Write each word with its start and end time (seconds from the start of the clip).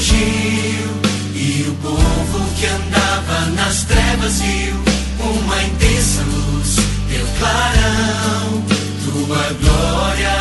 surgiu 0.00 0.90
e 1.34 1.66
o 1.68 1.74
povo 1.82 2.54
que 2.58 2.66
andava 2.66 3.50
nas 3.50 3.84
trevas 3.84 4.40
viu 4.40 4.74
uma 5.18 5.62
intensa 5.62 6.22
luz, 6.22 6.76
teu 7.10 7.26
clarão, 7.38 8.62
tua 9.04 9.52
glória 9.60 10.39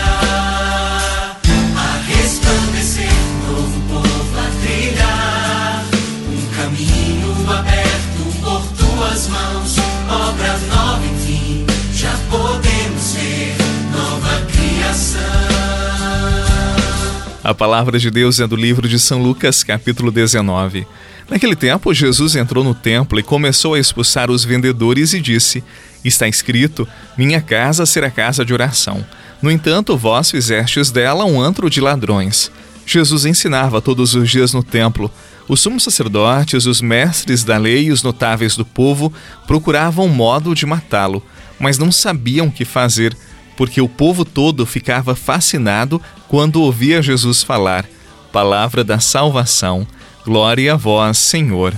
A 17.49 17.53
palavra 17.55 17.97
de 17.97 18.11
Deus 18.11 18.39
é 18.39 18.45
do 18.45 18.55
livro 18.55 18.87
de 18.87 18.99
São 18.99 19.23
Lucas, 19.23 19.63
capítulo 19.63 20.11
19. 20.11 20.85
Naquele 21.27 21.55
tempo, 21.55 21.91
Jesus 21.91 22.35
entrou 22.35 22.63
no 22.63 22.75
templo 22.75 23.19
e 23.19 23.23
começou 23.23 23.73
a 23.73 23.79
expulsar 23.79 24.29
os 24.29 24.45
vendedores 24.45 25.13
e 25.13 25.19
disse: 25.19 25.63
Está 26.05 26.27
escrito: 26.27 26.87
Minha 27.17 27.41
casa 27.41 27.87
será 27.87 28.11
casa 28.11 28.45
de 28.45 28.53
oração. 28.53 29.03
No 29.41 29.49
entanto, 29.49 29.97
vós 29.97 30.29
fizestes 30.29 30.91
dela 30.91 31.25
um 31.25 31.41
antro 31.41 31.71
de 31.71 31.81
ladrões. 31.81 32.51
Jesus 32.85 33.25
ensinava 33.25 33.81
todos 33.81 34.13
os 34.13 34.29
dias 34.29 34.53
no 34.53 34.61
templo. 34.61 35.11
Os 35.47 35.59
sumos 35.59 35.81
sacerdotes, 35.81 36.67
os 36.67 36.81
mestres 36.81 37.43
da 37.43 37.57
lei 37.57 37.85
e 37.85 37.91
os 37.91 38.03
notáveis 38.03 38.55
do 38.55 38.63
povo 38.63 39.11
procuravam 39.47 40.07
modo 40.07 40.53
de 40.53 40.67
matá-lo, 40.67 41.25
mas 41.59 41.79
não 41.79 41.91
sabiam 41.91 42.45
o 42.45 42.51
que 42.51 42.63
fazer 42.63 43.17
porque 43.59 43.81
o 43.81 43.89
povo 43.89 44.23
todo 44.23 44.65
ficava 44.65 45.13
fascinado 45.13 46.01
quando 46.29 46.61
ouvia 46.61 47.01
Jesus 47.01 47.43
falar. 47.43 47.85
Palavra 48.31 48.83
da 48.83 48.99
salvação. 48.99 49.85
Glória 50.23 50.73
a 50.73 50.77
vós, 50.77 51.17
Senhor. 51.17 51.73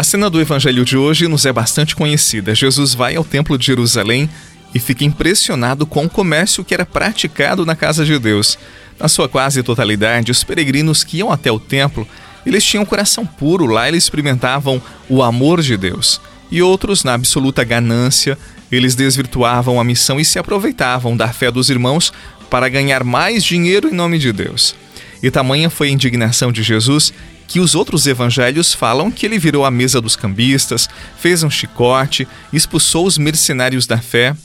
A 0.00 0.02
cena 0.02 0.30
do 0.30 0.40
evangelho 0.40 0.82
de 0.82 0.96
hoje 0.96 1.28
nos 1.28 1.44
é 1.44 1.52
bastante 1.52 1.94
conhecida. 1.94 2.54
Jesus 2.54 2.94
vai 2.94 3.16
ao 3.16 3.22
templo 3.22 3.58
de 3.58 3.66
Jerusalém 3.66 4.30
e 4.74 4.78
fica 4.78 5.04
impressionado 5.04 5.86
com 5.86 6.04
o 6.04 6.10
comércio 6.10 6.64
que 6.64 6.74
era 6.74 6.86
praticado 6.86 7.66
na 7.66 7.74
casa 7.74 8.04
de 8.04 8.18
Deus. 8.18 8.58
Na 8.98 9.08
sua 9.08 9.28
quase 9.28 9.62
totalidade, 9.62 10.30
os 10.30 10.44
peregrinos 10.44 11.02
que 11.02 11.18
iam 11.18 11.32
até 11.32 11.50
o 11.50 11.58
templo, 11.58 12.06
eles 12.44 12.64
tinham 12.64 12.82
um 12.82 12.86
coração 12.86 13.26
puro, 13.26 13.66
lá 13.66 13.88
eles 13.88 14.04
experimentavam 14.04 14.80
o 15.08 15.22
amor 15.22 15.62
de 15.62 15.76
Deus. 15.76 16.20
E 16.50 16.62
outros, 16.62 17.04
na 17.04 17.14
absoluta 17.14 17.64
ganância, 17.64 18.36
eles 18.70 18.94
desvirtuavam 18.94 19.80
a 19.80 19.84
missão 19.84 20.20
e 20.20 20.24
se 20.24 20.38
aproveitavam 20.38 21.16
da 21.16 21.28
fé 21.32 21.50
dos 21.50 21.70
irmãos 21.70 22.12
para 22.48 22.68
ganhar 22.68 23.04
mais 23.04 23.44
dinheiro 23.44 23.88
em 23.88 23.94
nome 23.94 24.18
de 24.18 24.32
Deus. 24.32 24.74
E 25.22 25.30
tamanha 25.30 25.68
foi 25.68 25.88
a 25.88 25.92
indignação 25.92 26.50
de 26.50 26.62
Jesus 26.62 27.12
que 27.46 27.58
os 27.58 27.74
outros 27.74 28.06
evangelhos 28.06 28.72
falam 28.72 29.10
que 29.10 29.26
ele 29.26 29.36
virou 29.36 29.64
a 29.64 29.72
mesa 29.72 30.00
dos 30.00 30.14
cambistas, 30.14 30.88
fez 31.18 31.42
um 31.42 31.50
chicote, 31.50 32.26
expulsou 32.52 33.04
os 33.04 33.18
mercenários 33.18 33.88
da 33.88 33.98
fé. 33.98 34.36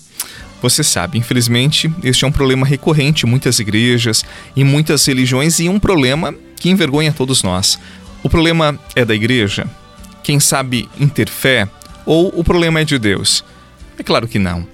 Você 0.62 0.84
sabe, 0.84 1.18
infelizmente, 1.18 1.92
este 2.04 2.26
é 2.26 2.28
um 2.28 2.32
problema 2.32 2.66
recorrente 2.66 3.26
em 3.26 3.30
muitas 3.30 3.60
igrejas, 3.60 4.24
em 4.56 4.64
muitas 4.64 5.06
religiões 5.06 5.60
e 5.60 5.70
um 5.70 5.80
problema 5.80 6.34
que 6.56 6.70
envergonha 6.70 7.14
todos 7.14 7.44
nós. 7.44 7.80
O 8.24 8.30
problema 8.30 8.80
é 8.96 9.06
da 9.06 9.14
igreja? 9.14 9.68
Quem 10.24 10.40
sabe 10.40 10.90
em 11.00 11.08
ter 11.08 11.30
fé? 11.30 11.70
Ou 12.06 12.34
o 12.36 12.44
problema 12.44 12.80
é 12.80 12.84
de 12.84 12.98
Deus? 12.98 13.44
É 13.98 14.04
claro 14.04 14.28
que 14.28 14.40
não. 14.40 14.68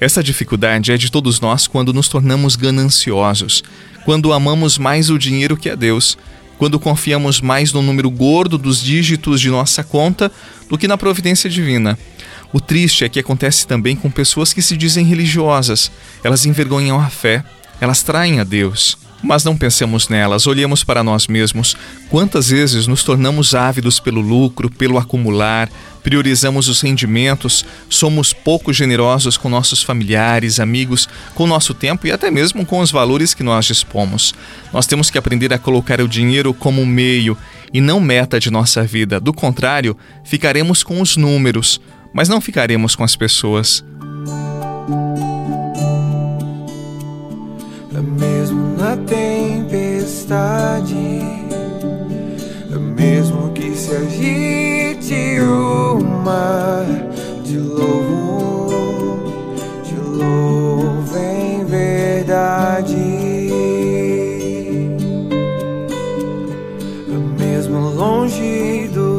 Essa 0.00 0.22
dificuldade 0.22 0.92
é 0.92 0.96
de 0.96 1.10
todos 1.10 1.40
nós 1.40 1.66
quando 1.66 1.92
nos 1.92 2.08
tornamos 2.08 2.56
gananciosos, 2.56 3.62
quando 4.04 4.32
amamos 4.32 4.78
mais 4.78 5.10
o 5.10 5.18
dinheiro 5.18 5.56
que 5.56 5.70
a 5.70 5.74
Deus, 5.74 6.16
quando 6.58 6.80
confiamos 6.80 7.40
mais 7.40 7.72
no 7.72 7.82
número 7.82 8.10
gordo 8.10 8.56
dos 8.56 8.80
dígitos 8.80 9.40
de 9.40 9.50
nossa 9.50 9.84
conta 9.84 10.30
do 10.68 10.78
que 10.78 10.88
na 10.88 10.96
providência 10.96 11.48
divina. 11.50 11.98
O 12.54 12.60
triste 12.60 13.04
é 13.04 13.08
que 13.08 13.18
acontece 13.18 13.66
também 13.66 13.96
com 13.96 14.08
pessoas 14.08 14.52
que 14.52 14.62
se 14.62 14.76
dizem 14.76 15.04
religiosas. 15.04 15.90
Elas 16.22 16.46
envergonham 16.46 17.00
a 17.00 17.10
fé, 17.10 17.42
elas 17.80 18.04
traem 18.04 18.38
a 18.38 18.44
Deus. 18.44 18.96
Mas 19.20 19.42
não 19.42 19.56
pensemos 19.56 20.08
nelas, 20.08 20.46
olhemos 20.46 20.84
para 20.84 21.02
nós 21.02 21.26
mesmos. 21.26 21.76
Quantas 22.08 22.50
vezes 22.50 22.86
nos 22.86 23.02
tornamos 23.02 23.56
ávidos 23.56 23.98
pelo 23.98 24.20
lucro, 24.20 24.70
pelo 24.70 24.98
acumular, 24.98 25.68
priorizamos 26.04 26.68
os 26.68 26.80
rendimentos, 26.80 27.66
somos 27.90 28.32
pouco 28.32 28.72
generosos 28.72 29.36
com 29.36 29.48
nossos 29.48 29.82
familiares, 29.82 30.60
amigos, 30.60 31.08
com 31.34 31.48
nosso 31.48 31.74
tempo 31.74 32.06
e 32.06 32.12
até 32.12 32.30
mesmo 32.30 32.64
com 32.64 32.78
os 32.78 32.92
valores 32.92 33.34
que 33.34 33.42
nós 33.42 33.66
dispomos. 33.66 34.32
Nós 34.72 34.86
temos 34.86 35.10
que 35.10 35.18
aprender 35.18 35.52
a 35.52 35.58
colocar 35.58 36.00
o 36.00 36.06
dinheiro 36.06 36.54
como 36.54 36.86
meio 36.86 37.36
e 37.72 37.80
não 37.80 37.98
meta 37.98 38.38
de 38.38 38.48
nossa 38.48 38.84
vida. 38.84 39.18
Do 39.18 39.32
contrário, 39.32 39.96
ficaremos 40.22 40.84
com 40.84 41.00
os 41.00 41.16
números, 41.16 41.80
mas 42.14 42.28
não 42.28 42.40
ficaremos 42.40 42.94
com 42.94 43.02
as 43.02 43.16
pessoas. 43.16 43.84
Mesmo 48.16 48.76
na 48.78 48.96
tempestade, 48.98 50.94
mesmo 52.96 53.50
que 53.52 53.74
se 53.74 53.96
agite 53.96 55.40
o 55.40 55.98
mar, 56.24 56.86
de 57.44 57.58
louvo, 57.58 59.32
de 59.82 59.96
louvo 59.96 61.18
em 61.18 61.64
verdade. 61.64 62.94
Mesmo 67.38 67.80
longe 67.90 68.84
meus, 69.04 69.13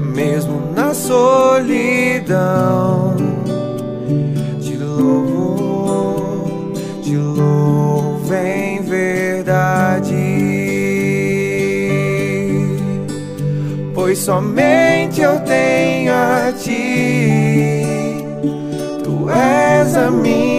mesmo 0.00 0.72
na 0.74 0.94
solidão, 0.94 2.34
de 4.58 4.76
louvo, 4.76 6.72
de 7.02 7.16
louvo 7.16 8.34
em 8.34 8.82
verdade. 8.82 10.32
pois 14.12 14.18
somente 14.18 15.22
eu 15.22 15.40
tenho 15.40 16.12
a 16.12 16.52
ti. 16.52 17.86
Tu 19.02 19.30
és 19.30 19.96
a 19.96 20.10
minha 20.10 20.51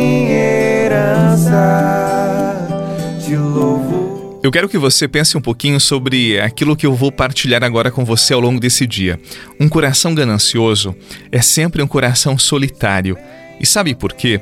Eu 4.43 4.51
quero 4.51 4.67
que 4.67 4.77
você 4.77 5.07
pense 5.07 5.37
um 5.37 5.41
pouquinho 5.41 5.79
sobre 5.79 6.37
aquilo 6.37 6.75
que 6.75 6.85
eu 6.85 6.93
vou 6.93 7.13
partilhar 7.13 7.63
agora 7.63 7.89
com 7.89 8.03
você 8.03 8.33
ao 8.33 8.41
longo 8.41 8.59
desse 8.59 8.85
dia. 8.85 9.17
Um 9.57 9.69
coração 9.69 10.13
ganancioso 10.13 10.93
é 11.31 11.41
sempre 11.41 11.81
um 11.81 11.87
coração 11.87 12.37
solitário. 12.37 13.17
E 13.57 13.65
sabe 13.65 13.95
por 13.95 14.11
quê? 14.11 14.41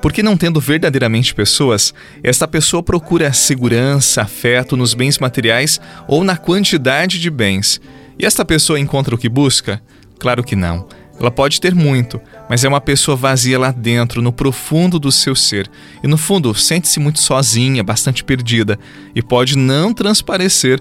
Porque 0.00 0.22
não 0.22 0.36
tendo 0.36 0.60
verdadeiramente 0.60 1.34
pessoas, 1.34 1.92
esta 2.22 2.46
pessoa 2.46 2.80
procura 2.80 3.32
segurança, 3.32 4.22
afeto 4.22 4.76
nos 4.76 4.94
bens 4.94 5.18
materiais 5.18 5.80
ou 6.06 6.22
na 6.22 6.36
quantidade 6.36 7.18
de 7.18 7.28
bens. 7.28 7.80
E 8.16 8.24
esta 8.24 8.44
pessoa 8.44 8.78
encontra 8.78 9.16
o 9.16 9.18
que 9.18 9.28
busca? 9.28 9.82
Claro 10.20 10.44
que 10.44 10.54
não. 10.54 10.86
Ela 11.20 11.30
pode 11.30 11.60
ter 11.60 11.74
muito, 11.74 12.18
mas 12.48 12.64
é 12.64 12.68
uma 12.68 12.80
pessoa 12.80 13.14
vazia 13.14 13.58
lá 13.58 13.70
dentro, 13.70 14.22
no 14.22 14.32
profundo 14.32 14.98
do 14.98 15.12
seu 15.12 15.36
ser. 15.36 15.70
E 16.02 16.08
no 16.08 16.16
fundo, 16.16 16.54
sente-se 16.54 16.98
muito 16.98 17.20
sozinha, 17.20 17.84
bastante 17.84 18.24
perdida, 18.24 18.78
e 19.14 19.22
pode 19.22 19.56
não 19.56 19.92
transparecer 19.92 20.80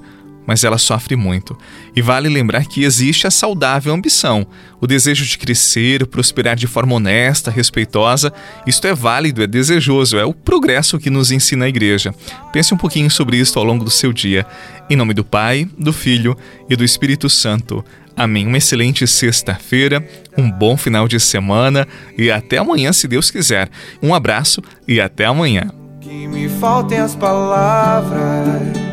mas 0.50 0.64
ela 0.64 0.80
sofre 0.80 1.16
muito. 1.16 1.56
E 1.96 2.02
vale 2.02 2.28
lembrar 2.28 2.66
que 2.66 2.84
existe 2.84 3.28
a 3.28 3.30
saudável 3.30 3.94
ambição, 3.94 4.48
o 4.82 4.88
desejo 4.88 5.24
de 5.24 5.38
crescer, 5.38 6.08
prosperar 6.08 6.56
de 6.56 6.66
forma 6.66 6.96
honesta, 6.96 7.52
respeitosa. 7.52 8.34
Isto 8.66 8.88
é 8.88 8.94
válido, 8.96 9.44
é 9.44 9.48
desejoso, 9.48 10.18
é 10.18 10.26
o 10.26 10.34
progresso 10.34 10.98
que 10.98 11.12
nos 11.12 11.30
ensina 11.30 11.66
a 11.66 11.70
igreja. 11.70 12.16
Pense 12.52 12.74
um 12.74 12.78
pouquinho 12.78 13.12
sobre 13.12 13.38
isso 13.38 13.60
ao 13.60 13.64
longo 13.64 13.86
do 13.86 13.92
seu 13.92 14.12
dia. 14.12 14.44
Em 14.90 14.96
nome 14.96 15.14
do 15.14 15.24
Pai, 15.24 15.70
do 15.78 15.94
Filho 15.94 16.36
e 16.68 16.76
do 16.76 16.84
Espírito 16.84 17.30
Santo. 17.30 17.86
Amém. 18.20 18.46
Uma 18.46 18.58
excelente 18.58 19.08
sexta-feira, 19.08 20.06
um 20.38 20.52
bom 20.52 20.76
final 20.76 21.08
de 21.08 21.20
semana 21.22 21.88
e 22.18 22.30
até 22.30 22.58
amanhã, 22.58 22.92
se 22.92 23.08
Deus 23.08 23.32
quiser. 23.32 23.70
Um 24.04 24.14
abraço 24.14 24.62
e 24.86 25.00
até 25.00 25.24
amanhã. 25.24 25.72
Que 26.02 26.28
me 26.28 26.50
faltem 26.50 26.98
as 27.00 27.16
palavras 27.16 28.90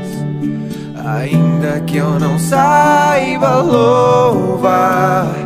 Ainda 1.06 1.80
que 1.86 1.98
eu 1.98 2.18
não 2.18 2.36
saiba 2.36 3.62
louvar, 3.62 5.45